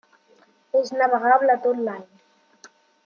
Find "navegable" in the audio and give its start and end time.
1.01-1.57